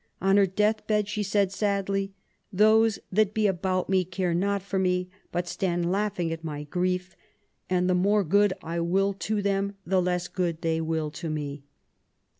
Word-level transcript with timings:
On 0.19 0.35
her 0.37 0.47
deathbed, 0.47 1.07
she 1.07 1.21
said 1.21 1.51
sadly: 1.51 2.11
Those 2.51 2.97
that 3.11 3.35
be 3.35 3.45
about 3.45 3.87
me 3.87 4.03
care 4.03 4.33
not 4.33 4.63
for 4.63 4.79
me, 4.79 5.11
but 5.31 5.47
stand 5.47 5.91
laughing 5.91 6.31
at 6.33 6.43
my 6.43 6.63
gi'ief; 6.65 7.11
and 7.69 7.87
the 7.87 7.93
more 7.93 8.23
good 8.23 8.51
I 8.63 8.79
will 8.79 9.13
to 9.13 9.43
them 9.43 9.75
the 9.85 10.01
less 10.01 10.27
good 10.27 10.61
they 10.63 10.81
will 10.81 11.11
to 11.11 11.29
me 11.29 11.65